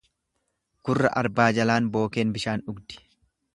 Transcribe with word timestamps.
Gurra 0.89 1.11
arbaa 1.21 1.47
jalaan 1.59 1.91
bookeen 1.99 2.35
bishaan 2.39 2.67
dhugdi. 2.71 3.01